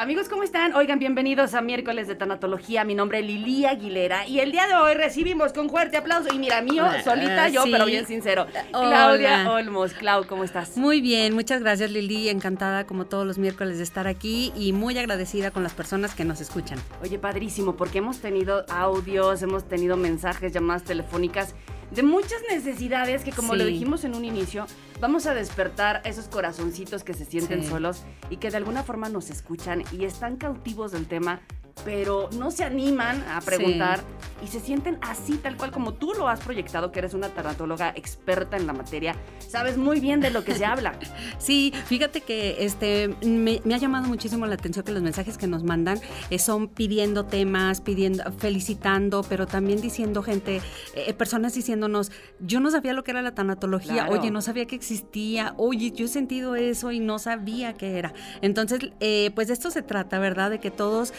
[0.00, 0.72] Amigos, ¿cómo están?
[0.72, 2.84] Oigan, bienvenidos a miércoles de tanatología.
[2.84, 6.38] Mi nombre es Lili Aguilera y el día de hoy recibimos con fuerte aplauso y
[6.38, 8.46] mira, mío, solita yo, pero bien sincero.
[8.72, 9.92] Claudia Olmos.
[9.92, 10.78] Clau, ¿cómo estás?
[10.78, 14.96] Muy bien, muchas gracias Lili, encantada como todos los miércoles de estar aquí y muy
[14.96, 16.78] agradecida con las personas que nos escuchan.
[17.02, 21.54] Oye, padrísimo, porque hemos tenido audios, hemos tenido mensajes, llamadas telefónicas
[21.90, 24.66] de muchas necesidades que como lo dijimos en un inicio,
[25.00, 29.30] vamos a despertar esos corazoncitos que se sienten solos y que de alguna forma nos
[29.30, 31.40] escuchan y están cautivos del tema
[31.84, 34.00] pero no se animan a preguntar
[34.42, 37.92] y se sienten así, tal cual como tú lo has proyectado, que eres una tanatóloga
[37.94, 39.14] experta en la materia,
[39.46, 40.98] sabes muy bien de lo que se habla.
[41.38, 45.64] Sí, fíjate que este me, ha llamado muchísimo la atención que los mensajes que nos
[45.64, 52.12] mandan eh, son pidiendo temas, pidiendo, felicitando, pero también diciendo gente, eh, eh, personas diciéndonos,
[52.40, 56.04] yo no sabía lo que era la tanatología, oye, no sabía que existía, oye, yo
[56.06, 58.12] he sentido eso y no sabía qué era.
[58.42, 58.80] Entonces,
[59.34, 60.50] pues de esto se trata, ¿verdad?
[60.50, 61.12] De que todos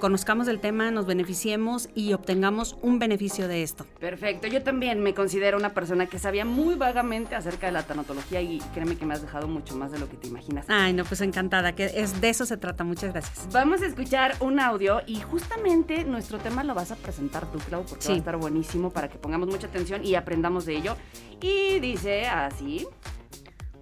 [0.00, 3.86] conozcamos el tema, nos beneficiemos y obtengamos un beneficio de esto.
[3.98, 8.40] Perfecto, yo también me considero una persona que sabía muy vagamente acerca de la tanatología
[8.40, 10.66] y créeme que me has dejado mucho más de lo que te imaginas.
[10.68, 13.48] Ay, no, pues encantada, que es de eso se trata, muchas gracias.
[13.52, 17.84] Vamos a escuchar un audio y justamente nuestro tema lo vas a presentar tú, Clau,
[17.84, 20.96] porque va a estar buenísimo para que pongamos mucha atención y aprendamos de ello.
[21.40, 22.86] Y dice así.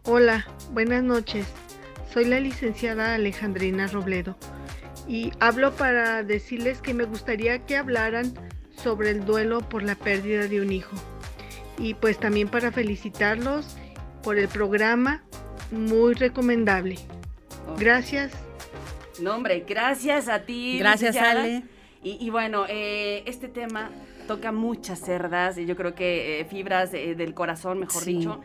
[0.05, 1.47] Hola, buenas noches.
[2.13, 4.37] Soy la licenciada Alejandrina Robledo
[5.09, 8.35] y hablo para decirles que me gustaría que hablaran
[8.77, 10.95] sobre el duelo por la pérdida de un hijo.
[11.79, 13.77] Y pues también para felicitarlos
[14.23, 15.23] por el programa,
[15.71, 16.97] muy recomendable.
[17.79, 18.33] Gracias.
[19.21, 20.79] No, hombre, gracias a ti.
[20.79, 21.65] Gracias, Ale.
[22.03, 23.91] Y, bueno, eh, este tema
[24.29, 28.41] toca muchas cerdas y yo creo que eh, fibras del corazón, mejor dicho.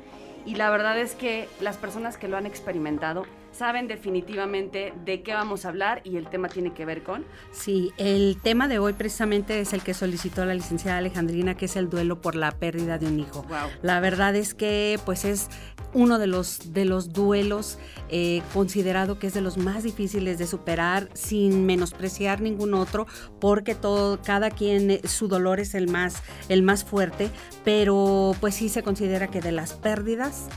[0.46, 5.34] Y la verdad es que las personas que lo han experimentado saben definitivamente de qué
[5.34, 7.26] vamos a hablar y el tema tiene que ver con.
[7.52, 11.76] Sí, el tema de hoy precisamente es el que solicitó la licenciada Alejandrina, que es
[11.76, 13.46] el duelo por la pérdida de un hijo.
[13.82, 15.50] La verdad es que pues es
[15.94, 17.78] uno de los, de los duelos
[18.10, 23.06] eh, considerado que es de los más difíciles de superar sin menospreciar ningún otro,
[23.40, 27.30] porque todo, cada quien, eh, su dolor es el más, el más fuerte,
[27.64, 30.48] pero pues sí se considera que de las pérdidas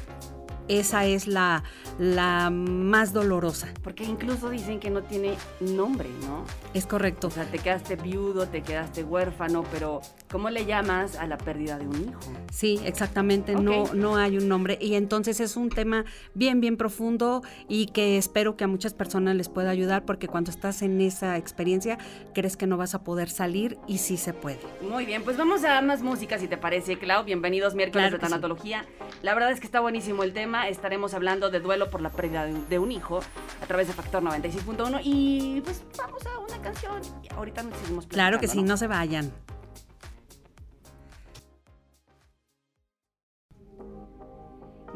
[0.68, 1.62] esa es la,
[1.98, 3.68] la más dolorosa.
[3.82, 6.44] Porque incluso dicen que no tiene nombre, ¿no?
[6.74, 7.28] Es correcto.
[7.28, 10.00] O sea, te quedaste viudo, te quedaste huérfano, pero
[10.36, 12.20] ¿cómo le llamas a la pérdida de un hijo?
[12.52, 14.76] Sí, exactamente, no, no hay un nombre.
[14.82, 16.04] Y entonces es un tema
[16.34, 20.50] bien, bien profundo y que espero que a muchas personas les pueda ayudar porque cuando
[20.50, 21.96] estás en esa experiencia
[22.34, 24.58] crees que no vas a poder salir y sí se puede.
[24.82, 27.24] Muy bien, pues vamos a más música si te parece, Clau.
[27.24, 28.84] Bienvenidos miércoles de Tanatología.
[29.22, 32.44] La verdad es que está buenísimo el tema estaremos hablando de duelo por la pérdida
[32.44, 33.20] de, un hijo
[33.62, 37.00] a través de Factor 96.1 y pues vamos a una canción.
[37.34, 39.32] Ahorita nos seguimos Claro que sí, no se vayan.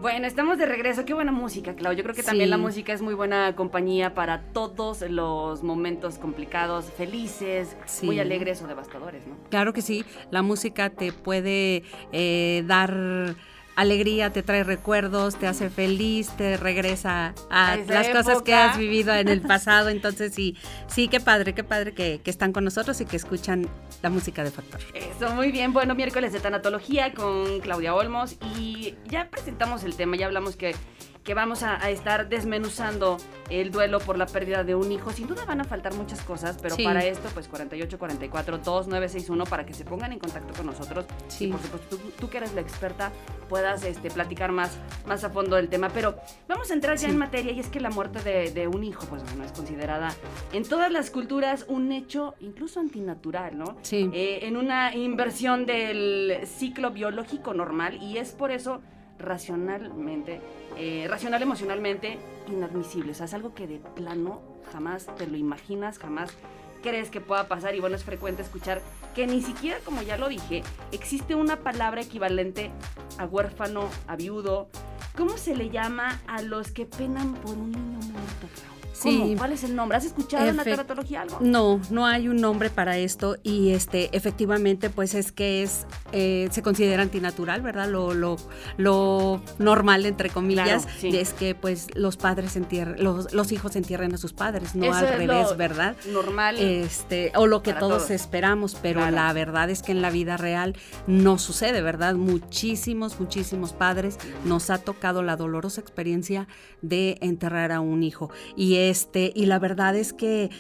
[0.01, 1.05] Bueno, estamos de regreso.
[1.05, 1.93] Qué buena música, Clau.
[1.93, 6.87] Yo creo que también la música es muy buena compañía para todos los momentos complicados,
[6.91, 9.37] felices, muy alegres o devastadores, ¿no?
[9.51, 10.07] Claro que sí.
[10.31, 13.37] La música te puede eh, dar
[13.81, 19.15] alegría, te trae recuerdos, te hace feliz, te regresa a, las cosas que has vivido
[19.15, 19.89] en el pasado.
[19.89, 23.67] Entonces sí, sí, qué padre, qué padre que, que, están con nosotros y que escuchan
[24.03, 24.81] la música de Factor.
[24.95, 25.73] Eso, muy bien.
[25.73, 30.75] Bueno, miércoles de tanatología con Claudia Olmos y ya presentamos el tema, ya hablamos que
[31.25, 33.19] que vamos a, estar desmenuzando
[33.51, 35.13] el duelo por la pérdida de un hijo.
[35.13, 39.67] Sin duda van a faltar muchas cosas, pero para esto, pues 48 44 2961 para
[39.67, 41.05] que se pongan en contacto con nosotros.
[41.29, 41.47] Sí.
[41.47, 43.13] Y por supuesto, tú, que eres la experta,
[43.49, 45.91] puedas este, platicar más, más a fondo del tema.
[45.91, 46.17] Pero
[46.49, 48.21] vamos a entrar ya en materia y es que la muerte
[48.51, 50.15] de, un hijo, pues bueno, es considerada
[50.53, 53.77] en todas las culturas un hecho incluso antinatural, ¿no?
[53.83, 54.09] Sí.
[54.13, 58.81] Eh, en una inversión del ciclo biológico normal y es por eso
[59.21, 60.41] racionalmente,
[60.77, 62.19] eh, racional emocionalmente
[62.49, 63.13] inadmisible.
[63.13, 64.41] O sea, es algo que de plano
[64.73, 66.31] jamás te lo imaginas, jamás
[66.83, 67.75] crees que pueda pasar.
[67.75, 68.83] Y bueno, es frecuente escuchar
[69.15, 70.63] que ni siquiera, como ya lo dije,
[70.93, 72.71] existe una palabra equivalente
[73.19, 74.69] a huérfano, a viudo.
[75.17, 78.80] ¿Cómo se le llama a los que penan por un niño muerto?
[79.03, 79.37] ¿Cómo?
[79.37, 79.97] ¿Cuál es el nombre?
[79.97, 81.39] ¿Has escuchado en la teratología algo?
[81.41, 86.49] No, no hay un nombre para esto y este efectivamente pues es que es eh,
[86.51, 87.89] se considera antinatural, ¿verdad?
[87.89, 88.37] Lo, lo,
[88.77, 94.19] lo normal entre comillas es que pues los padres entierren, los, los hijos entierren a
[94.19, 95.97] sus padres, no al revés, ¿verdad?
[96.13, 96.59] Normal.
[96.59, 100.77] Este, o lo que todos, esperamos, pero la verdad es que en la vida real
[101.07, 102.15] no sucede, ¿verdad?
[102.15, 106.49] Muchísimos, muchísimos padres nos ha tocado la dolorosa experiencia
[106.83, 108.31] de enterrar a un hijo.
[108.57, 110.51] Y este, y la verdad es que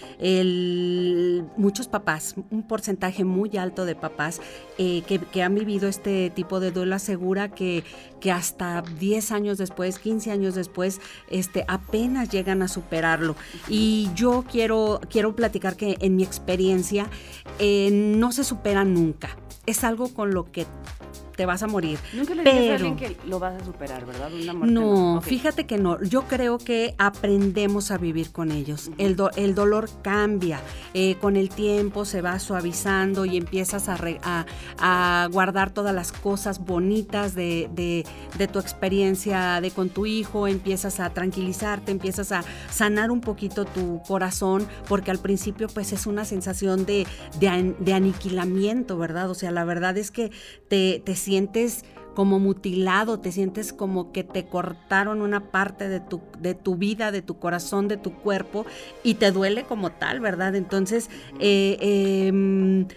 [1.56, 4.40] muchos papás, un porcentaje muy alto de papás
[4.78, 7.84] eh, que, han vivido este tipo de duelo asegura que,
[8.20, 11.00] que hasta 10 años después, 15 años después,
[11.30, 13.36] este, apenas llegan a superarlo.
[13.68, 17.08] Y yo quiero, quiero platicar que en mi experiencia
[17.58, 19.36] eh, no se supera nunca.
[19.66, 20.66] Es algo con lo que
[21.40, 21.98] te vas a morir.
[22.12, 24.28] Nunca le dices a alguien que lo vas a superar, ¿verdad?
[24.28, 25.98] no, fíjate que no.
[26.02, 28.90] Yo creo que aprendemos a vivir con ellos.
[28.98, 30.60] el, el, dolor cambia.
[30.92, 33.96] Eh, con el tiempo se va suavizando y empiezas a,
[34.78, 40.46] a, guardar todas las cosas bonitas de, de, tu experiencia de con tu hijo.
[40.46, 46.06] Empiezas a tranquilizarte, empiezas a sanar un poquito tu corazón, porque al principio pues es
[46.06, 47.06] una sensación de,
[47.38, 49.30] de, aniquilamiento, ¿verdad?
[49.30, 50.30] O sea, la verdad es que
[50.68, 51.84] te, te sientes
[52.16, 57.12] como mutilado, te sientes como que te cortaron una parte de tu, de tu vida,
[57.12, 58.66] de tu corazón, de tu cuerpo
[59.04, 60.56] y te duele como tal, ¿verdad?
[60.56, 62.88] Entonces, eh, em,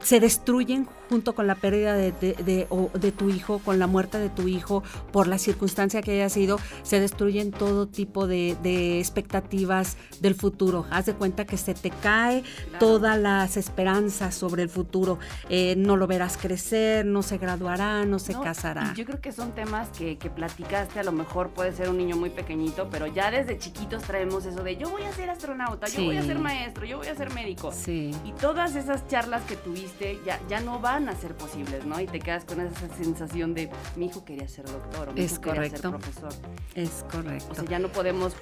[0.00, 4.46] se destruyen junto con la pérdida de, de, tu hijo, con la muerte de tu
[4.46, 10.86] hijo, por la circunstancia que haya sido, se destruyen todo tipo de, expectativas del futuro.
[10.90, 12.44] Haz de cuenta que se te cae
[12.78, 15.18] todas las esperanzas sobre el futuro.
[15.48, 18.94] Eh, no lo verás crecer, no se graduará, no se casará.
[18.94, 22.16] Yo creo que son temas que, que platicaste, a lo mejor puede ser un niño
[22.16, 26.04] muy pequeñito, pero ya desde chiquitos traemos eso de yo voy a ser astronauta, yo
[26.04, 27.72] voy a ser maestro, yo voy a ser médico.
[27.72, 28.12] Sí.
[28.24, 32.00] Y todas esas charlas que tuviste ya, ya no van a ser posibles, ¿no?
[32.00, 35.40] Y te quedas con esa sensación de mi hijo quería ser doctor o mi hijo
[35.40, 36.32] quería ser profesor.
[36.74, 37.48] Es correcto.
[37.50, 38.34] O sea, ya no podemos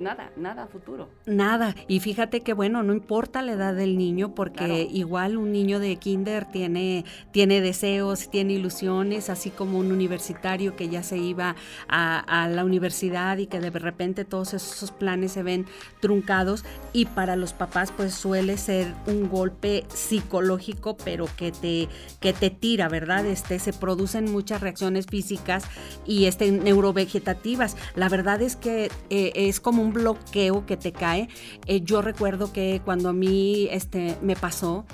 [0.00, 1.08] nada, nada futuro.
[1.26, 1.74] Nada.
[1.86, 5.96] Y fíjate que bueno, no importa la edad del niño, porque igual un niño de
[5.96, 11.54] kinder tiene, tiene deseos, tiene ilusiones, así como un universitario que ya se iba
[11.88, 15.66] a, a la universidad y que de repente todos esos planes se ven
[16.00, 16.64] truncados.
[16.92, 21.88] Y para los papás, pues suele ser un golpe psicológico, pero que te,
[22.20, 23.26] que te tira, ¿verdad?
[23.26, 25.64] Este, se producen muchas reacciones físicas
[26.06, 27.76] y este, neurovegetativas.
[27.94, 31.28] La verdad es que eh, es como un bloqueo que te cae.
[31.66, 34.84] Eh, yo recuerdo que cuando a mí este, me pasó,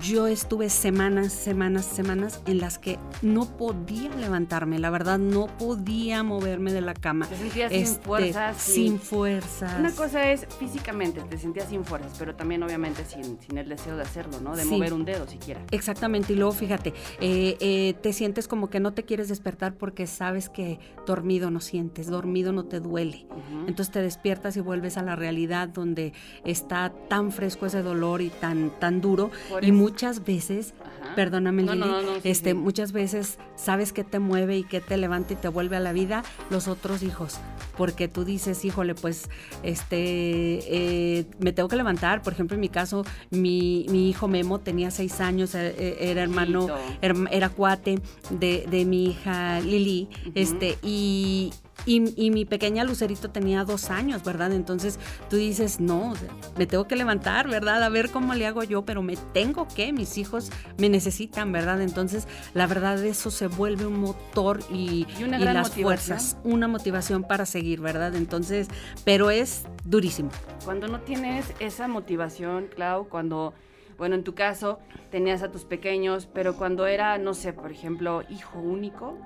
[0.00, 6.22] yo estuve semanas, semanas, semanas en las que no podía levantarme, la verdad no podía
[6.22, 7.26] moverme de la cama.
[7.26, 8.56] Te sentías sin este, fuerzas.
[8.62, 9.78] Sin, fuerzas.
[9.78, 13.96] Una cosa es físicamente, te sentías sin fuerzas, pero también obviamente sin, sin el deseo
[13.96, 14.56] de hacerlo, ¿no?
[14.56, 15.60] De mover un dedo siquiera.
[15.70, 20.06] Exactamente, y luego fíjate, eh, eh, te sientes como que no te quieres despertar porque
[20.06, 23.26] sabes que dormido no sientes, dormido no te duele.
[23.66, 26.12] Entonces te despiertas y vuelves a la realidad donde
[26.44, 29.30] está tan fresco ese dolor y tan, tan duro.
[29.60, 30.74] y muchas veces,
[31.14, 31.84] perdóname Lili,
[32.24, 35.80] este, muchas veces sabes que te mueve y que te levanta y te vuelve a
[35.80, 37.38] la vida los otros hijos.
[37.76, 39.28] Porque tú dices, híjole, pues
[39.62, 42.22] este eh, me tengo que levantar.
[42.22, 46.22] Por ejemplo, en mi caso, mi, mi hijo Memo tenía seis años, eh, eh, era
[46.22, 46.68] hermano,
[47.00, 48.00] era, cuate
[48.30, 51.52] de, de, mi hija Lili, este, y,
[51.86, 54.52] y, mi pequeña Lucerito tenía dos años, ¿verdad?
[54.52, 56.14] Entonces tú dices, no,
[56.56, 57.82] me tengo que levantar, ¿verdad?
[57.82, 61.80] A ver cómo le hago yo, pero me tengo que, mis hijos me necesitan, ¿verdad?
[61.80, 67.80] Entonces, la verdad, eso se vuelve un motor y, las fuerzas, una motivación para seguir,
[67.80, 68.14] ¿verdad?
[68.14, 68.68] Entonces,
[69.04, 70.30] pero es durísimo.
[70.64, 73.54] Cuando no tienes esa motivación, Clau, cuando
[73.98, 74.78] bueno, en tu caso
[75.10, 79.18] tenías a tus pequeños, pero cuando era, no sé, por ejemplo, hijo único,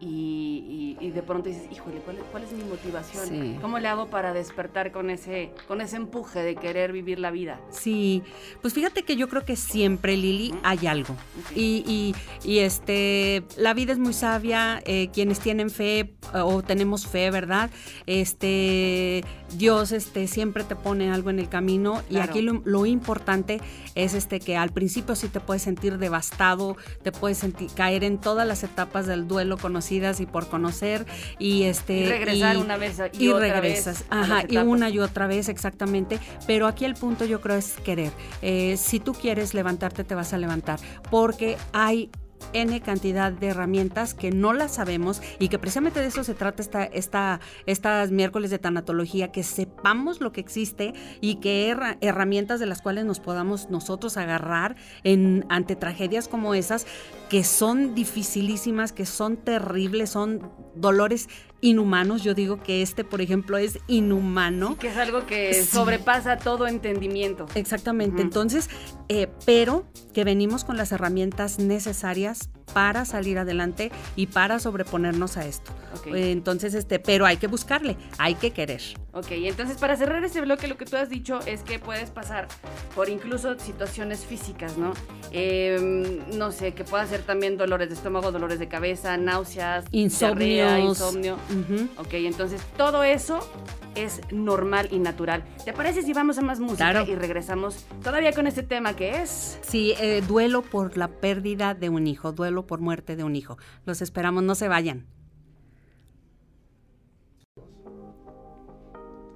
[0.00, 3.58] y, y, de pronto dices, híjole, ¿cuál, es mi motivación?
[3.60, 7.60] ¿Cómo le hago para despertar con ese, con ese empuje de querer vivir la vida?
[7.70, 8.22] Sí,
[8.62, 11.16] pues fíjate que yo creo que siempre, Lili, hay algo.
[11.54, 17.32] Y, y, este, la vida es muy sabia, eh, quienes tienen fe o tenemos fe,
[17.32, 17.70] ¿verdad?
[18.06, 19.24] Este,
[19.56, 23.60] Dios este, siempre te pone algo en el camino y aquí lo, lo, importante
[23.94, 28.18] es este, que al principio sí te puedes sentir devastado, te puedes sentir, caer en
[28.18, 31.06] todas las etapas del duelo conocido y por conocer
[31.38, 36.20] y este y regresar una vez y, regresas, ajá, y una y otra vez exactamente,
[36.46, 38.12] pero aquí el punto yo creo es querer.
[38.42, 40.78] Eh, si tú quieres levantarte te vas a levantar
[41.10, 42.10] porque hay
[42.52, 46.62] N cantidad de herramientas que no las sabemos y que precisamente de eso se trata
[46.62, 52.66] esta, esta, estas miércoles de tanatología, que sepamos lo que existe y que herramientas de
[52.66, 56.86] las cuales nos podamos nosotros agarrar en, ante tragedias como esas,
[57.28, 61.28] que son dificilísimas, que son terribles, son dolores
[61.60, 62.22] inhumanos.
[62.22, 64.76] Yo digo que este, por ejemplo, es inhumano.
[64.78, 67.46] que es algo que sobrepasa todo entendimiento.
[67.54, 68.22] Exactamente.
[68.22, 68.68] Entonces,
[69.08, 75.46] eh, pero que venimos con las herramientas necesarias para salir adelante y para sobreponernos a
[75.46, 75.72] esto.
[76.06, 78.82] Entonces, este, pero hay que buscarle, hay que querer.
[79.12, 82.46] Ok, entonces para cerrar ese bloque, lo que tú has dicho es que puedes pasar
[82.94, 84.92] por incluso situaciones físicas, ¿no?
[85.32, 90.78] Em, no sé, que pueda ser también dolores de estómago, dolores de cabeza, náuseas, insomnio,
[90.78, 91.36] insomnio.
[91.96, 93.40] Ok, entonces todo eso
[93.94, 95.42] es normal y natural.
[95.64, 99.58] ¿Te parece si vamos a más música y regresamos todavía con este tema que es?
[99.62, 103.58] Sí, eh, duelo por la pérdida de un hijo, duelo por muerte de un hijo.
[103.84, 105.06] Los esperamos, no se vayan.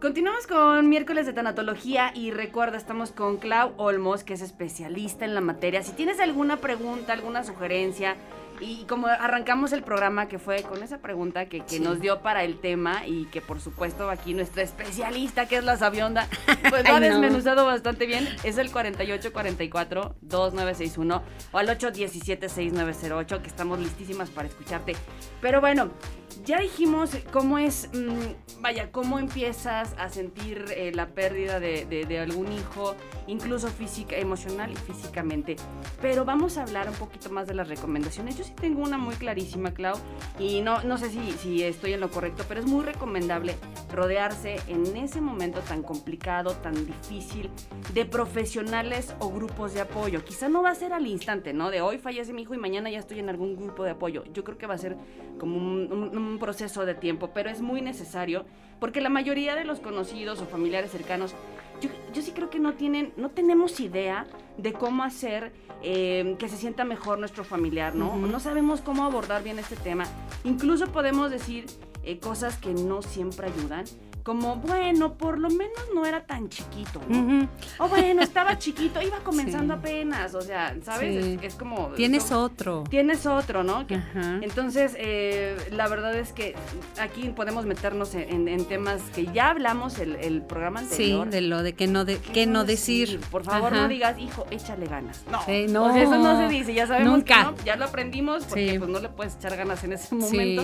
[0.03, 5.37] Continuamos con miércoles de tanatología y recuerda, estamos con Clau Olmos, que es especialista en
[5.37, 5.85] la materia.
[5.85, 8.17] Si tienes alguna pregunta, alguna sugerencia,
[8.63, 12.61] y como arrancamos el programa que fue con esa pregunta que, nos dio para el
[12.61, 16.29] tema y que por supuesto aquí nuestra especialista que es la Sabionda,
[16.71, 24.31] pues lo ha desmenuzado bastante bien, es el 4844-2961 o al 817-6908 que estamos listísimas
[24.31, 24.95] para escucharte.
[25.41, 25.91] Pero bueno,
[26.45, 32.53] ya dijimos cómo es, mm, vaya, cómo empiezas a sentir eh, la pérdida de, algún
[32.53, 32.95] hijo,
[33.27, 35.57] incluso física, emocional y físicamente.
[36.01, 38.37] Pero vamos a hablar un poquito más de las recomendaciones.
[38.37, 39.97] Yo sí tengo una muy clarísima, Clau,
[40.39, 43.57] y no, no sé si, si estoy en lo correcto, pero es muy recomendable
[43.93, 47.51] rodearse en ese momento tan complicado, tan difícil,
[47.95, 50.25] de profesionales o grupos de apoyo.
[50.25, 51.71] Quizá no va a ser al instante, ¿no?
[51.71, 54.25] De hoy fallece mi hijo y mañana ya estoy en algún grupo de apoyo.
[54.33, 54.97] Yo creo que va a ser
[55.39, 58.45] como un un proceso de tiempo, pero es muy necesario
[58.81, 61.35] porque la mayoría de los conocidos o familiares cercanos,
[61.81, 64.27] yo, yo sí creo que no tienen, no tenemos idea
[64.59, 68.17] de cómo hacer eh, que se sienta mejor nuestro familiar, ¿no?
[68.17, 70.05] No sabemos cómo abordar bien este tema.
[70.45, 71.67] Incluso podemos decir
[72.05, 73.85] eh, cosas que no siempre ayudan
[74.23, 77.49] como, bueno, por lo menos no era tan chiquito, ¿no?
[77.79, 81.39] O bueno, estaba chiquito, iba comenzando apenas, o sea, ¿sabes?
[81.43, 81.89] Es, como...
[81.89, 82.85] Tienes otro.
[82.89, 83.85] Tienes otro, ¿no?
[84.41, 86.55] Entonces, eh, la verdad es que
[87.01, 91.27] aquí podemos meternos en, temas que ya hablamos el, el, programa anterior.
[91.27, 93.21] Sí, de lo de que no, de, que no decir?
[93.31, 95.25] Por favor, no digas, hijo, échale ganas.
[95.31, 95.97] No, no.
[95.97, 97.55] eso no se dice, ya sabemos Nunca.
[97.57, 100.63] que ya lo aprendimos porque pues no le puedes echar ganas en ese momento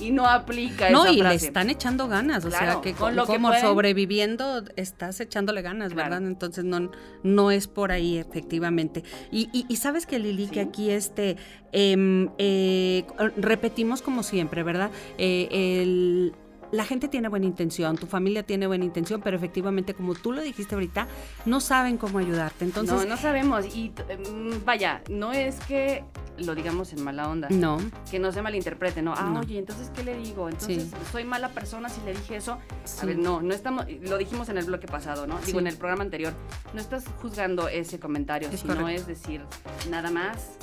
[0.00, 3.26] y no aplica no, esa y le están echando ganas, o sea, que con lo
[3.26, 6.26] como sobreviviendo estás echándole ganas, ¿verdad?
[6.26, 6.90] Entonces no,
[7.22, 9.04] no es por ahí efectivamente.
[9.30, 11.36] Y, y, sabes que Lili, que aquí este
[11.72, 13.04] em, eh,
[13.36, 14.90] repetimos como siempre, ¿verdad?
[15.18, 16.34] Eh, el
[16.72, 20.42] la gente tiene buena intención, tu familia tiene buena intención, pero efectivamente, como tú lo
[20.42, 21.06] dijiste ahorita,
[21.44, 22.64] no saben cómo ayudarte.
[22.64, 23.64] Entonces, no, no sabemos.
[23.74, 26.04] Y mm, vaya, no es que
[26.38, 27.48] lo digamos en mala onda.
[27.50, 27.78] No.
[28.10, 29.14] Que no se malinterprete, ¿no?
[29.16, 30.48] Ah, oye, entonces, ¿qué le digo?
[30.48, 32.58] Entonces, ¿soy mala persona si le dije eso?
[33.02, 35.38] A ver, no, no estamos, lo dijimos en el bloque pasado, ¿no?
[35.44, 36.32] Digo, en el programa anterior.
[36.74, 39.42] No estás juzgando ese comentario, sino es decir,
[39.90, 40.56] nada más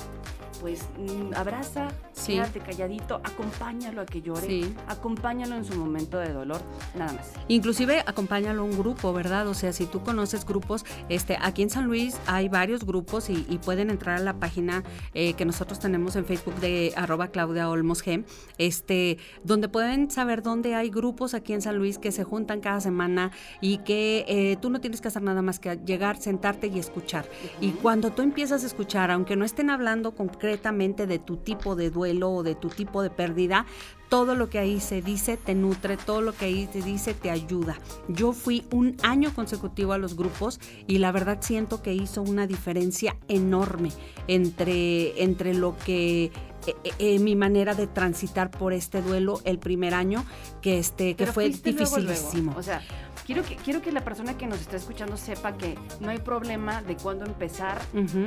[0.60, 1.88] pues mm, abraza,
[2.26, 6.60] quédate calladito, acompáñalo a que llore, acompáñalo en su momento de dolor,
[6.94, 7.32] nada más.
[7.48, 9.46] Inclusive acompáñalo a un grupo, ¿verdad?
[9.48, 13.44] O sea, si tú conoces grupos, este, aquí en San Luis hay varios grupos y,
[13.64, 14.82] pueden entrar a la página
[15.14, 18.24] eh, que nosotros tenemos en Facebook de arroba Claudia Olmos G,
[18.58, 22.80] este, donde pueden saber dónde hay grupos aquí en San Luis que se juntan cada
[22.80, 23.30] semana
[23.60, 27.26] y que eh, tú no tienes que hacer nada más que llegar, sentarte y escuchar.
[27.60, 31.74] Y cuando tú empiezas a escuchar, aunque no estén hablando con concretamente de tu tipo
[31.74, 33.64] de duelo o de tu tipo de pérdida,
[34.10, 37.30] todo lo que ahí se dice te nutre, todo lo que ahí se dice te
[37.30, 37.78] ayuda.
[38.08, 42.46] Yo fui un año consecutivo a los grupos y la verdad siento que hizo una
[42.46, 43.90] diferencia enorme
[44.28, 46.30] entre, entre lo que eh,
[46.66, 50.26] eh, eh, mi manera de transitar por este duelo el primer año,
[50.60, 52.54] que este que fue dificilísimo.
[52.54, 52.82] O sea,
[53.26, 56.82] quiero que, quiero que la persona que nos está escuchando sepa que no hay problema
[56.82, 57.80] de cuándo empezar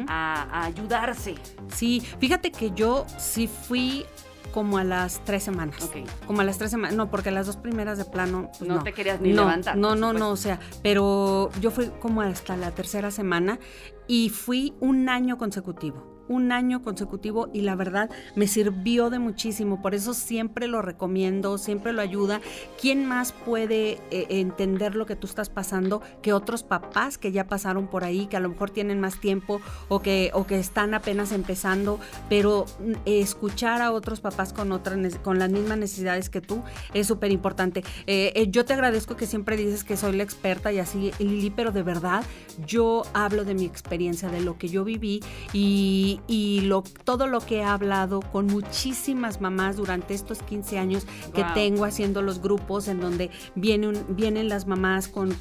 [0.08, 1.36] a, ayudarse.
[1.74, 4.06] Sí, fíjate que yo sí fui
[4.54, 5.82] como a las tres semanas.
[5.84, 6.06] Okay.
[6.26, 6.96] Como a las tres semanas.
[6.96, 8.50] No, porque las dos primeras de plano.
[8.58, 9.78] Pues no, te querías ni levantar.
[9.78, 10.32] No, no, no.
[10.32, 13.60] O sea, pero yo fui como hasta la tercera semana
[14.08, 19.82] y fui un año consecutivo un año consecutivo y la verdad me sirvió de muchísimo.
[19.82, 22.42] Por eso siempre lo recomiendo, siempre lo ayuda.
[22.80, 27.48] ¿Quién más puede eh, entender lo que tú estás pasando que otros papás que ya
[27.48, 30.94] pasaron por ahí, que a lo mejor tienen más tiempo o que, o que están
[30.94, 36.42] apenas empezando, pero mm, escuchar a otros papás con, otras, con las mismas necesidades que
[36.42, 37.84] tú es súper importante.
[38.06, 41.50] Eh, eh, yo te agradezco que siempre dices que soy la experta y así, Lili,
[41.50, 42.24] pero de verdad
[42.66, 45.22] yo hablo de mi experiencia, de lo que yo viví
[45.54, 51.44] y, lo, todo lo que he hablado con muchísimas mamás durante estos 15 años que
[51.54, 55.36] tengo haciendo los grupos en donde vienen, vienen las mamás con,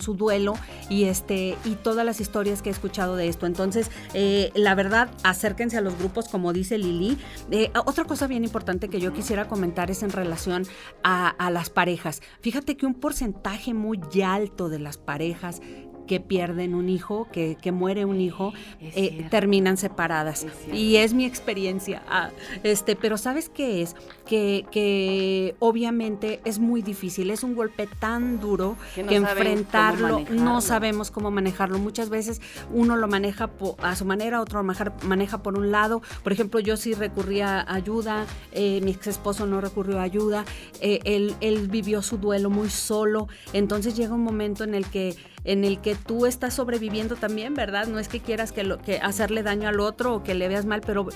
[0.00, 0.54] su duelo
[0.88, 3.46] y, este, y todas las historias que he escuchado de esto.
[3.46, 7.18] Entonces, eh, la verdad, acérquense a los grupos, como dice Lili.
[7.50, 10.66] Eh, otra cosa bien importante que yo quisiera comentar es en relación
[11.02, 12.22] a, a las parejas.
[12.40, 15.60] Fíjate que un porcentaje muy alto de las parejas
[16.06, 20.46] que pierden un hijo, que, muere un hijo, eh, terminan separadas.
[20.72, 22.02] y es mi experiencia.
[22.08, 22.30] Ah,
[22.62, 23.94] este, pero ¿sabes qué es?
[24.26, 31.30] Que, obviamente es muy difícil, es un golpe tan duro que, enfrentarlo, no sabemos cómo
[31.30, 31.78] manejarlo.
[31.78, 32.40] Muchas veces
[32.72, 33.50] uno lo maneja
[33.82, 36.02] a su manera, otro lo maneja por un lado.
[36.22, 40.44] Por ejemplo, yo sí recurría a ayuda, eh, mi ex esposo no recurrió a ayuda,
[40.80, 43.28] eh, él, él vivió su duelo muy solo.
[43.52, 47.86] Entonces llega un momento en el que en el que tú estás sobreviviendo también, ¿verdad?
[47.86, 50.66] No es que quieras que, lo, que hacerle daño al otro o que le veas
[50.66, 51.08] mal, pero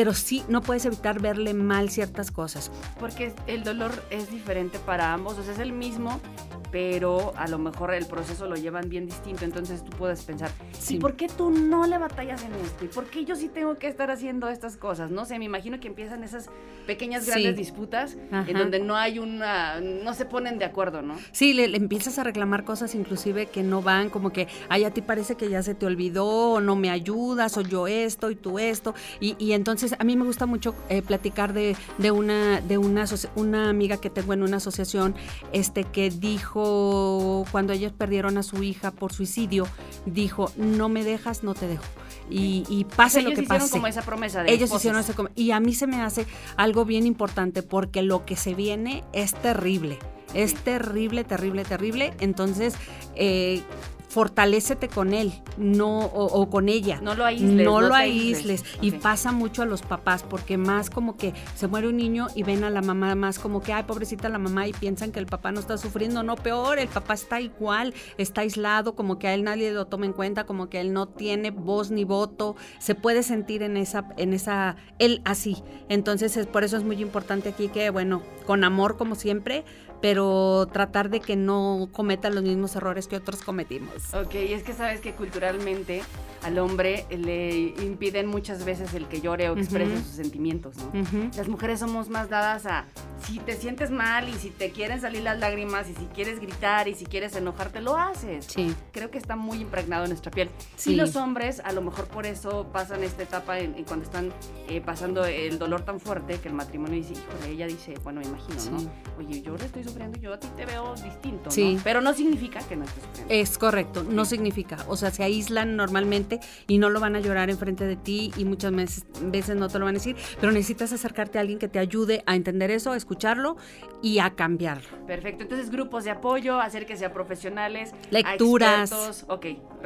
[0.00, 2.72] pero sí no puedes evitar verle mal ciertas cosas.
[2.98, 6.22] Porque el dolor es diferente para ambos, o sea, es el mismo,
[6.70, 10.96] pero a lo mejor el proceso lo llevan bien distinto, entonces tú puedes pensar, sí.
[10.96, 12.84] ¿y por qué tú no le batallas en esto?
[12.84, 15.10] ¿Y por qué yo sí tengo que estar haciendo estas cosas?
[15.10, 16.48] No sé, me imagino que empiezan esas
[16.86, 21.16] pequeñas grandes disputas en donde no hay una, no se ponen de acuerdo, ¿no?
[21.32, 25.02] Sí, le, empiezas a reclamar cosas inclusive que no van, como que, ay, a ti
[25.02, 28.58] parece que ya se te olvidó, o no me ayudas, o yo esto y tú
[28.58, 32.78] esto, y, y entonces a mí me gusta mucho eh, platicar de, de, una, de
[32.78, 33.04] una,
[33.34, 35.14] una amiga que tengo en una asociación,
[35.52, 39.66] este, que dijo, cuando ellos perdieron a su hija por suicidio,
[40.06, 41.84] dijo, no me dejas, no te dejo.
[42.28, 43.70] Y, y pase lo que pase.
[43.70, 47.06] como esa promesa de Ellos hicieron esa Y a mí se me hace algo bien
[47.06, 49.98] importante porque lo que se viene es terrible.
[50.34, 52.14] Es terrible, terrible, terrible.
[52.20, 52.74] Entonces,
[53.16, 53.62] eh,
[54.10, 56.98] fortalécete con él, no o, con ella.
[57.00, 57.64] No lo aísles.
[57.64, 58.64] No, lo aísles.
[58.80, 62.42] Y pasa mucho a los papás, porque más como que se muere un niño y
[62.42, 65.26] ven a la mamá más como que, ay, pobrecita la mamá, y piensan que el
[65.26, 66.24] papá no está sufriendo.
[66.24, 70.06] No, peor, el papá está igual, está aislado, como que a él nadie lo toma
[70.06, 72.56] en cuenta, como que él no tiene voz ni voto.
[72.80, 75.62] Se puede sentir en esa, en esa, él así.
[75.88, 79.64] Entonces, es, por eso es muy importante aquí que, bueno, con amor como siempre,
[80.00, 84.14] pero tratar de que no cometan los mismos errores que otros cometimos.
[84.14, 86.02] Ok, y es que sabes que culturalmente
[86.42, 90.92] al hombre le impiden muchas veces el que llore o exprese sus sentimientos, ¿no?
[91.36, 92.86] Las mujeres somos más dadas a
[93.26, 96.88] si te sientes mal y si te quieren salir las lágrimas y si quieres gritar
[96.88, 98.46] y si quieres enojarte, lo haces.
[98.46, 98.74] Sí.
[98.92, 100.50] Creo que está muy impregnado en nuestra piel.
[100.76, 100.92] Sí.
[100.92, 104.32] Y los hombres, a lo mejor por eso pasan esta etapa en, cuando están
[104.68, 108.26] eh, pasando el dolor tan fuerte que el matrimonio dice, híjole, ella dice, bueno, me
[108.26, 108.90] imagino, ¿no?
[109.18, 111.74] Oye, yo le estoy sufriendo, yo a ti te veo distinto, sí.
[111.74, 111.80] ¿no?
[111.84, 113.34] Pero no significa que no estés sufriendo.
[113.34, 114.78] Es correcto, no significa.
[114.88, 118.44] O sea, se aíslan normalmente y no lo van a llorar enfrente de ti y
[118.44, 121.68] muchas veces, veces no te lo van a decir, pero necesitas acercarte a alguien que
[121.68, 123.56] te ayude a entender eso, a escucharlo
[124.02, 125.06] y a cambiarlo.
[125.06, 129.26] Perfecto, entonces grupos de apoyo, hacer que sean profesionales, lecturas,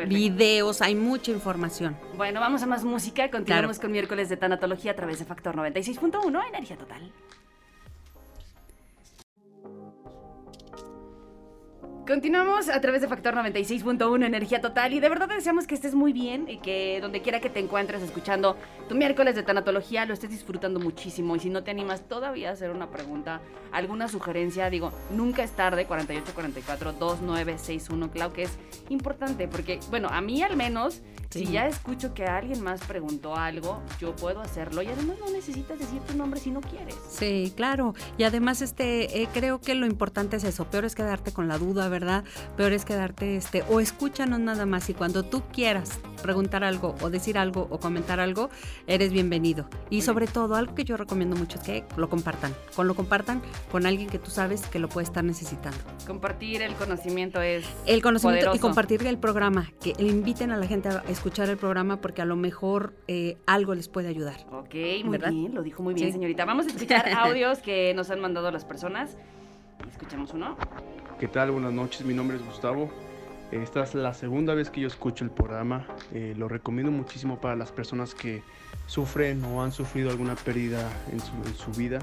[0.07, 1.97] videos, hay mucha información.
[2.17, 6.49] Bueno, vamos a más música, continuamos con miércoles de tanatología a través de Factor 96.1,
[6.49, 7.12] Energía Total.
[12.07, 16.12] Continuamos a través de Factor 96.1 Energía Total y de verdad deseamos que estés muy
[16.12, 18.59] bien y que donde quiera que te encuentres escuchando
[18.90, 22.53] tu miércoles de tanatología lo estés disfrutando muchísimo y si no te animas todavía a
[22.53, 23.40] hacer una pregunta,
[23.73, 28.59] alguna sugerencia, digo, nunca es tarde, 4844 2961, claro que es
[28.90, 31.01] importante porque, bueno, a mí al menos,
[31.35, 35.79] si ya escucho que alguien más preguntó algo, yo puedo hacerlo y además no necesitas
[35.79, 36.94] decir tu nombre si no quieres.
[37.09, 41.33] Sí, claro, y además este, eh, creo que lo importante es eso, peor es quedarte
[41.33, 42.23] con la duda, ¿verdad?
[42.57, 47.11] Peor es quedarte, este, o escúchanos nada más y cuando tú quieras preguntar algo o
[47.11, 48.49] decir algo o comentar algo,
[48.87, 49.68] eres bienvenido.
[49.90, 52.55] Y sobre todo, algo que yo recomiendo mucho es que lo compartan.
[52.77, 53.42] Con lo compartan
[53.73, 55.79] con alguien que tú sabes que lo puede estar necesitando.
[56.07, 60.66] Compartir el conocimiento es El conocimiento y compartir el programa, que le inviten a la
[60.66, 64.37] gente a escuchar el programa porque a lo mejor eh, algo les puede ayudar.
[64.52, 66.44] Ok, muy bien, lo dijo muy bien, señorita.
[66.44, 69.16] Vamos a escuchar audios que nos han mandado las personas.
[69.90, 70.56] Escuchamos uno.
[71.18, 71.50] ¿Qué tal?
[71.50, 72.90] Buenas noches, mi nombre es Gustavo.
[73.52, 75.87] Esta es la segunda vez que yo escucho el programa.
[76.12, 78.42] Eh, lo recomiendo muchísimo para las personas que
[78.87, 82.00] sufren o han sufrido alguna pérdida en su, en su vida.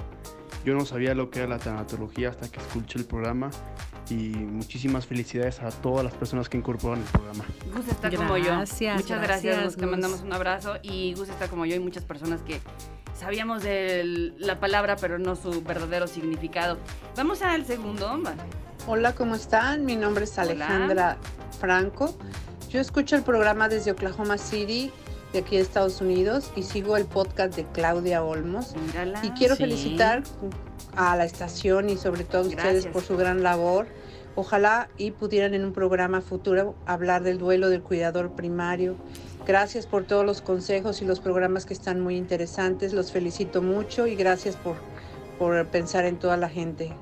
[0.66, 3.52] Yo no sabía lo que era la tanatología hasta que escuché el programa
[4.12, 7.46] y muchísimas felicidades a todas las personas que incorporan el programa.
[7.74, 8.56] Gus está como yo.
[8.56, 12.42] Muchas gracias, Gus, te mandamos un abrazo y Gus está como yo y muchas personas
[12.42, 12.60] que
[13.18, 16.78] sabíamos de la palabra pero no su verdadero significado.
[17.16, 18.22] Vamos al segundo.
[18.88, 19.86] Hola, ¿cómo están?
[19.86, 21.18] Mi nombre es Alejandra
[21.60, 22.18] Franco.
[22.70, 24.92] Yo escucho el programa desde Oklahoma City
[25.32, 28.74] de aquí de Estados Unidos y sigo el podcast de Claudia Olmos.
[29.24, 30.24] y quiero felicitar
[30.96, 33.88] a la estación y sobre todo a ustedes por su gran labor.
[34.36, 38.96] Ojalá y pudieran en un programa futuro hablar del duelo del cuidador primario.
[39.46, 42.94] Gracias por todos los consejos y los programas que están muy interesantes.
[42.94, 44.78] Los felicito mucho y gracias por,
[45.38, 46.94] por pensar en toda la gente.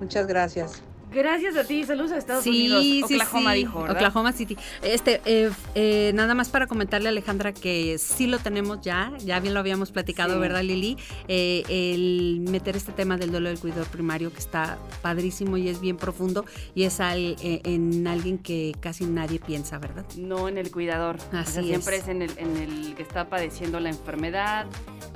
[0.00, 0.82] Muchas gracias.
[1.12, 2.84] Gracias a ti, saludos a Estados Unidos.
[3.04, 4.56] Oklahoma dijo, Oklahoma City.
[4.82, 9.40] Este, eh, eh, nada más para comentarle a Alejandra que sí lo tenemos ya, ya
[9.40, 10.96] bien lo habíamos platicado, ¿verdad, Lili?
[11.26, 15.80] Eh, el meter este tema del duelo del cuidador primario que está padrísimo y es
[15.80, 16.44] bien profundo
[16.74, 20.04] y es en alguien que casi nadie piensa, ¿verdad?
[20.16, 21.16] No en el cuidador.
[21.32, 24.66] Así siempre es, en, el, en el que está padeciendo la enfermedad,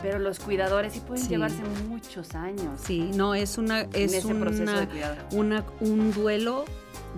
[0.02, 2.80] pero los cuidadores sí pueden llevarse muchos años.
[2.84, 4.88] Sí, no, es una, es una,
[5.32, 6.64] una un duelo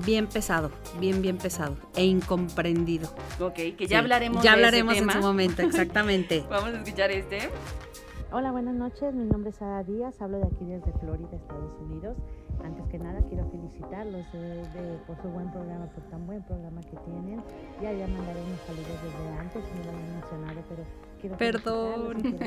[0.04, 3.08] bien pesado, bien, bien pesado e incomprendido.
[3.40, 6.44] Ok, que ya hablaremos Ya hablaremos en su momento, exactamente.
[6.50, 7.50] Vamos a escuchar este.
[8.32, 9.14] Hola, buenas noches.
[9.14, 12.16] Mi nombre es Sara Díaz, hablo de aquí desde Florida, Estados Unidos.
[12.64, 14.26] Antes que nada, quiero felicitarlos
[15.06, 17.42] por su buen programa, por tan buen programa que tienen.
[17.80, 20.82] Ya ya mandaré unos saludos desde antes, no lo había mencionado, pero
[21.38, 22.38] Perdón.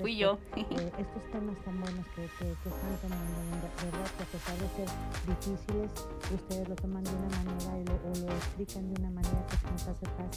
[0.00, 0.38] Fui yo.
[0.56, 3.38] Eh, estos temas tan buenos que, están tomando,
[3.82, 4.10] ¿verdad?
[4.16, 4.88] Que a pesar de ser
[5.26, 5.90] difíciles,
[6.34, 10.06] ustedes lo toman de una manera o lo explican de una manera que nos hace
[10.06, 10.27] fácil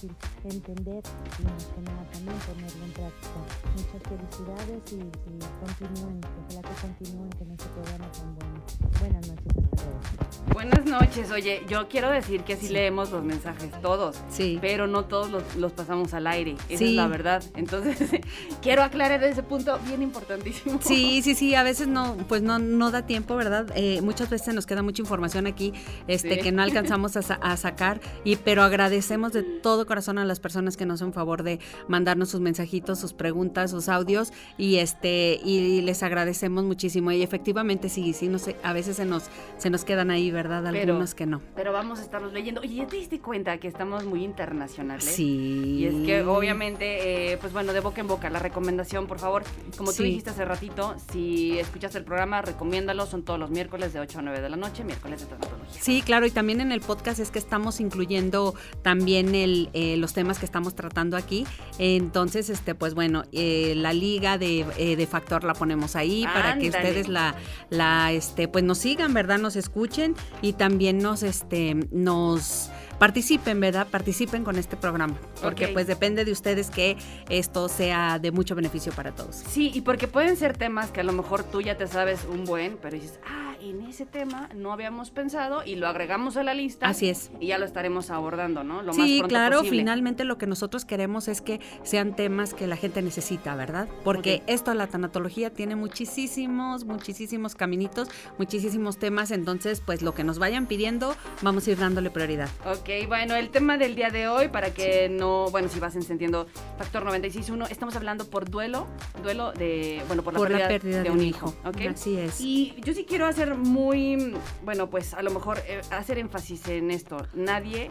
[0.44, 1.04] entender
[1.40, 3.40] y más que nada también ponerlo en práctica.
[3.76, 8.62] Muchas felicidades y, y continúen, ojalá que continúen con este programa tan bueno.
[9.00, 10.32] Buenas noches, hasta luego.
[10.54, 14.58] Buenas noches, oye, yo quiero decir que sí, leemos los mensajes todos, sí.
[14.60, 17.44] pero no todos los, pasamos al aire, esa es la verdad.
[17.56, 18.22] Entonces,
[18.62, 20.80] quiero aclarar ese punto bien importantísimo.
[20.82, 23.72] Sí, sí, sí, a veces no, pues no, no da tiempo, ¿verdad?
[23.76, 25.74] Eh, muchas veces nos queda mucha información aquí
[26.08, 30.78] este, que no alcanzamos a, sacar, y, pero agradecemos de todo corazón a las personas
[30.78, 35.82] que nos hacen favor de mandarnos sus mensajitos, sus preguntas, sus audios, y este, y
[35.82, 37.12] les agradecemos muchísimo.
[37.12, 39.24] Y efectivamente, sí, sí, no sé, a veces se nos,
[39.58, 40.66] se nos quedan ahí, ¿verdad?
[40.68, 41.42] Algunos que no.
[41.56, 42.62] Pero vamos a estarlos leyendo.
[42.62, 45.06] Oye, ¿ya te diste cuenta que estamos muy internacionales?
[45.06, 45.78] Sí.
[45.80, 49.44] Y es que obviamente, eh, pues bueno, de boca en boca, la recomendación, por favor,
[49.78, 54.00] como tú dijiste hace ratito, si escuchas el programa, recomiéndalo, son todos los miércoles de
[54.00, 55.82] 8 a 9 de la noche, miércoles de tanatología.
[55.82, 60.14] Sí, claro, y también en el podcast es que estamos incluyendo también el, eh, los
[60.14, 61.46] temas que estamos tratando aquí.
[61.80, 66.70] Entonces, este, pues bueno, eh, la liga de, de, Factor la ponemos ahí para que
[66.70, 67.36] ustedes la,
[67.70, 69.40] la, este, pues nos sigan, ¿verdad?
[69.40, 73.88] Nos escuchen y también nos, este, nos participen, ¿verdad?
[73.88, 76.98] Participen con este programa, porque pues depende de ustedes que
[77.30, 79.38] esto sea de mucho beneficio para todos.
[79.38, 82.46] Sí, y porque pueden ser temas que a lo mejor tú ya te sabes un
[82.46, 86.54] buen, pero dices, ah, en ese tema no habíamos pensado y lo agregamos a la
[86.54, 86.88] lista.
[86.88, 87.32] Así es.
[87.40, 88.82] Y ya lo estaremos abordando, ¿no?
[88.82, 93.02] Lo sí, claro, finalmente lo que nosotros queremos es que sean temas que la gente
[93.02, 93.88] necesita, ¿verdad?
[94.04, 100.40] Porque esto, la tanatología, tiene muchísimos, muchísimos caminitos, muchísimos temas, entonces pues lo que nos
[100.40, 102.50] vayan pidiendo, vamos a ir dándole prioridad.
[102.66, 106.48] Ok, bueno, el tema del día de hoy, para que no, bueno, si vas encendiendo
[106.78, 108.88] Factor 96.1, estamos hablando por duelo,
[109.24, 111.54] duelo de, bueno, por la, pérdida, de, un hijo.
[111.66, 111.82] ¿ok?
[111.92, 112.42] Así es.
[112.42, 116.92] Y yo sí quiero hacer muy, bueno, pues a lo mejor eh, hacer énfasis en
[116.92, 117.26] esto.
[117.34, 117.90] Nadie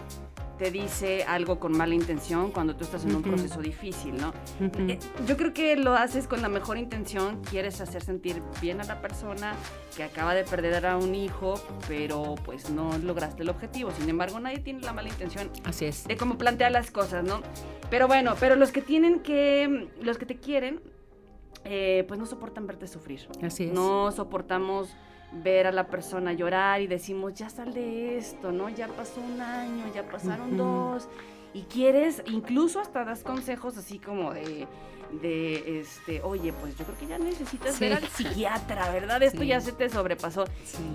[0.61, 4.35] te dice algo con mala intención cuando tú estás en un proceso difícil, ¿no?
[4.61, 8.85] Eh, yo creo que lo haces con la mejor intención, quieres hacer sentir bien a
[8.85, 9.55] la persona
[9.97, 11.55] que acaba de perder a un hijo,
[11.89, 13.91] pero pues no lograste el objetivo.
[13.91, 16.07] Sin embargo, nadie tiene la mala intención Así es.
[16.07, 17.41] de cómo plantear las cosas, ¿no?
[17.89, 20.83] Pero bueno, pero los que tienen que, los que te quieren,
[21.65, 23.27] eh, pues no soportan verte sufrir.
[23.43, 23.73] Así es.
[23.73, 24.95] No soportamos
[25.33, 28.69] ver a la persona llorar y decimos, ya sal de esto, ¿no?
[28.69, 31.09] Ya pasó un año, ya pasaron dos.
[31.53, 34.69] Y quieres, incluso hasta das consejos así como de,
[35.21, 39.23] de este, oye, pues yo creo que ya necesitas ver al psiquiatra, ¿verdad?
[39.23, 40.45] Esto ya se te sobrepasó.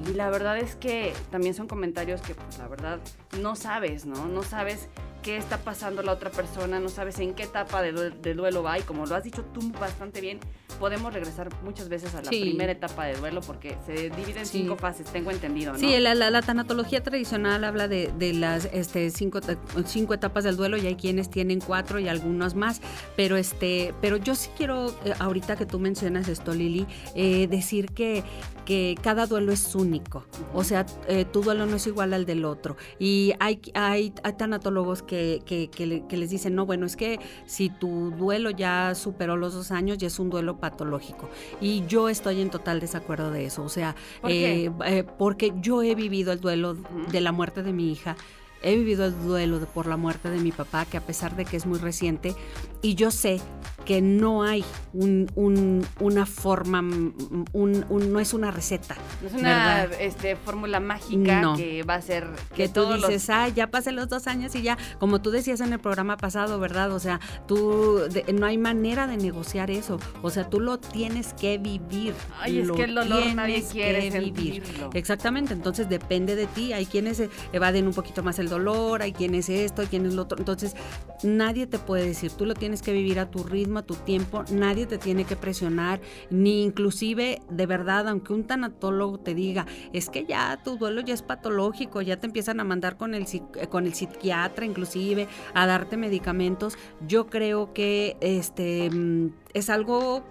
[0.08, 3.00] Y la verdad es que también son comentarios que, pues la verdad,
[3.42, 4.28] no sabes, ¿no?
[4.28, 4.88] No sabes
[5.26, 7.92] qué está pasando la otra persona, no sabes en qué etapa de,
[8.36, 10.40] duelo va y como lo has dicho tú bastante bien,
[10.80, 14.76] podemos regresar muchas veces a la primera etapa de duelo porque se divide en cinco
[14.76, 15.80] fases, tengo entendido, ¿no?
[15.80, 19.40] Sí, la, tanatología tradicional habla de, las este, cinco,
[19.86, 22.80] cinco etapas del duelo y hay quienes tienen cuatro y algunos más,
[23.16, 26.86] pero, este, pero yo sí quiero, eh, ahorita que tú mencionas esto, Lili,
[27.16, 28.24] eh, decir que,
[28.66, 32.46] que cada duelo es único, o sea, eh, tu duelo no es igual al del
[32.46, 35.15] otro y hay, hay, tanatólogos que,
[35.46, 39.72] que, que les dicen, no, bueno, es que si tu duelo ya superó los dos
[39.72, 41.30] años, ya es un duelo patológico.
[41.62, 43.64] Y yo estoy en total desacuerdo de eso.
[43.64, 43.96] O sea,
[44.28, 46.76] eh, eh, porque yo he vivido el duelo
[47.12, 48.16] de la muerte de mi hija
[48.62, 51.56] he vivido el duelo por la muerte de mi papá, que a pesar de que
[51.56, 52.34] es muy reciente,
[52.82, 53.40] y yo sé
[53.86, 58.96] que no hay una forma, no es una receta.
[59.22, 63.68] No es una este, fórmula mágica que va a ser que, tú dices, ah, ya
[63.68, 66.92] pasé los dos años y ya, como tú decías en el programa pasado, ¿verdad?
[66.92, 68.02] O sea, tú,
[68.34, 72.14] no hay manera de negociar eso, o sea, tú lo tienes que vivir.
[72.40, 74.64] Ay, es que el dolor nadie quiere vivir.
[74.94, 77.22] Exactamente, entonces depende de ti, hay quienes
[77.54, 80.76] evaden un poquito más el dolor, hay quienes esto, hay quienes lo otro, entonces
[81.24, 84.86] nadie te puede decir, tú lo tienes que vivir a tu ritmo, tu tiempo, nadie
[84.86, 90.26] te tiene que presionar, ni inclusive de verdad, aunque un tanatólogo te diga, es que
[90.26, 93.26] ya tu duelo ya es patológico, ya te empiezan a mandar con el,
[93.70, 100.24] con el psiquiatra inclusive, a darte medicamentos, yo creo que este mm, es algo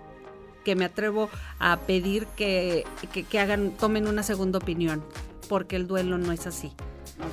[0.64, 1.28] que me atrevo
[1.58, 5.04] a pedir que, que, hagan, tomen una segunda opinión,
[5.48, 6.72] porque el duelo no es así.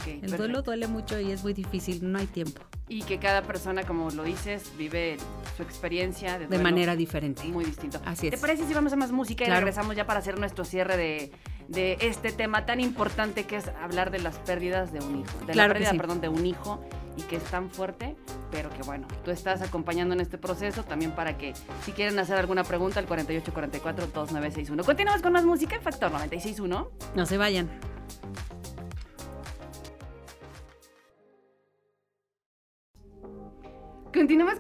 [0.06, 3.84] El duelo duele mucho y es muy difícil, no hay tiempo y que cada persona,
[3.84, 5.16] como lo dices, vive
[5.56, 7.44] su experiencia de, manera diferente.
[7.46, 8.02] Muy distinto.
[8.04, 8.32] Así es.
[8.32, 11.32] ¿Te parece si vamos a más música y regresamos ya para hacer nuestro cierre de,
[11.70, 15.46] de, este tema tan importante que es hablar de las pérdidas de un hijo?
[15.48, 16.84] De la pérdida, perdón, de un hijo
[17.16, 18.18] y que es tan fuerte,
[18.52, 21.54] pero que bueno, tú estás acompañando en este proceso también para que
[21.86, 24.84] si quieren hacer alguna pregunta al 4844-2961.
[24.84, 26.90] Continuamos con más música en Factor 961.
[27.16, 27.70] No se vayan.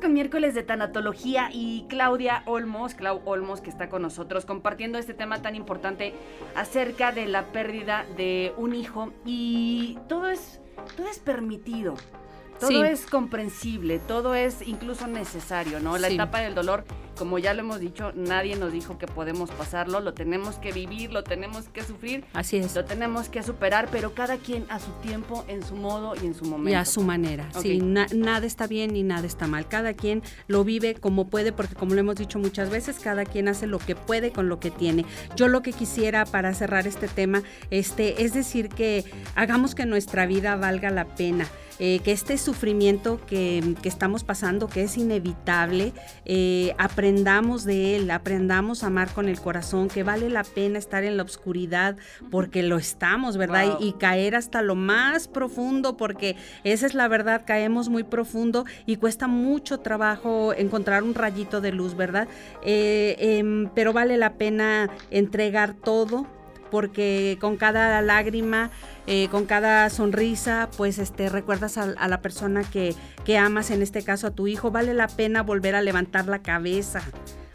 [0.02, 5.14] Con miércoles de tanatología y Claudia Olmos, Clau Olmos, que está con nosotros compartiendo este
[5.14, 6.14] tema tan importante
[6.56, 9.14] acerca de la pérdida de un hijo.
[9.26, 10.60] Y todo es,
[10.98, 11.94] todo es permitido,
[12.60, 15.98] todo es comprensible, todo es incluso necesario, ¿no?
[15.98, 16.84] La etapa del dolor
[17.15, 21.12] como ya lo hemos dicho, nadie nos dijo que podemos pasarlo, lo tenemos que vivir,
[21.12, 22.26] lo tenemos que sufrir.
[22.34, 22.76] Así es.
[22.76, 26.34] Lo tenemos que superar, pero cada quien a su tiempo, en su modo y en
[26.34, 26.71] su momento.
[26.71, 27.50] Y a su manera.
[27.62, 29.67] Sí, nada está bien ni nada está mal.
[29.67, 33.47] Cada quien lo vive como puede, porque como lo hemos dicho muchas veces, cada quien
[33.47, 35.06] hace lo que puede con lo que tiene.
[35.36, 40.26] Yo lo que quisiera para cerrar este tema, este, es decir que hagamos que nuestra
[40.26, 41.47] vida valga la pena.
[41.84, 45.93] Eh, que este sufrimiento que, estamos pasando, que es inevitable,
[46.26, 51.04] eh, aprendamos de él, aprendamos a amar con el corazón, que vale la pena estar
[51.04, 51.97] en la oscuridad
[52.32, 53.78] porque lo estamos, ¿verdad?
[53.80, 58.95] Y, caer hasta lo más profundo, porque esa es la verdad, caemos muy profundo y
[58.95, 62.28] cuesta mucho trabajo encontrar un rayito de luz, ¿verdad?
[62.63, 66.26] Eh, em, pero vale la pena entregar todo
[66.72, 68.72] porque con cada lágrima,
[69.06, 73.82] eh, con cada sonrisa, pues este, recuerdas a, a la persona que, que amas, en
[73.84, 77.04] este caso a tu hijo, vale la pena volver a levantar la cabeza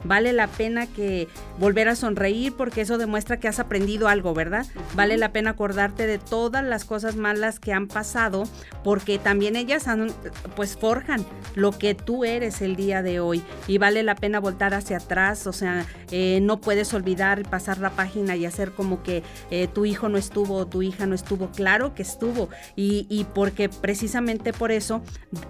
[0.07, 4.66] vale la pena que volver a sonreír porque eso demuestra que has aprendido algo, ¿verdad?
[4.95, 8.45] Vale la pena acordarte de todas las cosas malas que han pasado
[8.85, 10.12] porque también ellas han,
[10.55, 14.75] pues forjan lo que tú eres el día de hoy y vale la pena voltar
[14.75, 19.23] hacia atrás, o sea, eh, no puedes olvidar pasar la página y hacer como que
[19.51, 23.25] eh, tu hijo no estuvo o tu hija no estuvo, claro que estuvo y, y
[23.25, 25.03] porque precisamente por eso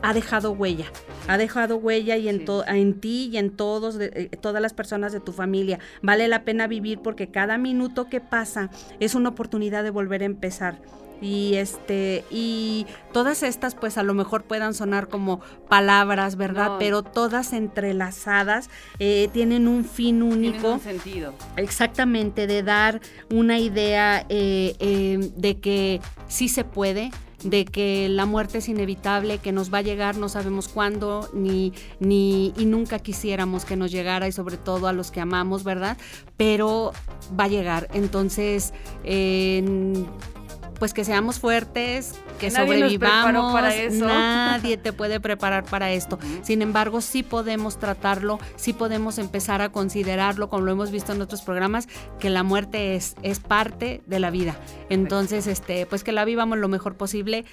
[0.03, 0.87] ha dejado huella,
[1.29, 5.19] ha dejado huella y en, en ti y en todos, eh, todas las personas de
[5.19, 5.81] tu familia.
[6.03, 10.27] Vale la pena vivir porque cada minuto que pasa es una oportunidad de volver a
[10.27, 10.79] empezar.
[11.21, 17.03] Y este y todas estas pues a lo mejor puedan sonar como palabras verdad pero
[17.03, 18.69] todas entrelazadas
[19.01, 20.75] eh, tienen un fin único.
[20.75, 21.35] un sentido.
[21.57, 27.11] Exactamente de dar una idea eh, eh, de que sí se puede
[27.47, 31.73] de que la muerte es inevitable, que nos va a llegar, no sabemos cuándo, ni,
[32.01, 35.97] ni, y nunca quisiéramos que nos llegara, y sobre todo a los que amamos, ¿verdad?
[36.37, 36.93] Pero
[37.39, 37.89] va a llegar.
[37.95, 38.73] Entonces,
[40.79, 43.53] pues que seamos fuertes, que sobrevivamos.
[43.53, 44.07] para eso.
[44.07, 46.19] Nadie te puede preparar para esto.
[46.43, 51.23] Sin embargo, sí podemos tratarlo, sí podemos empezar a considerarlo, como lo hemos visto en
[51.23, 54.57] otros programas, que la muerte es, es parte de la vida.
[54.89, 57.45] Entonces, este, pues que la vivamos lo mejor posible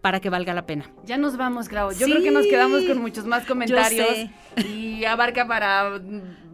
[0.00, 0.90] para que valga la pena.
[1.04, 1.92] Ya nos vamos, Grau.
[1.92, 6.00] Yo creo que nos quedamos con muchos más comentarios y abarca para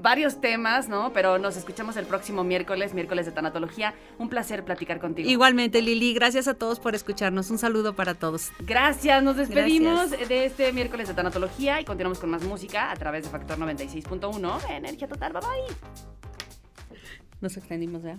[0.04, 1.12] varios temas, ¿no?
[1.14, 3.94] Pero nos escuchamos el próximo miércoles, miércoles de tanatología.
[4.18, 5.28] Un placer platicar contigo.
[5.28, 7.50] Igualmente, Lili, gracias a todos por escucharnos.
[7.50, 8.52] Un saludo para todos.
[8.60, 13.24] Gracias, nos despedimos de este miércoles de tanatología y continuamos con más música a través
[13.24, 14.70] de Factor 96.1.
[14.70, 15.76] Energía total, bye bye.
[17.40, 18.18] Nos extendimos, ¿ya?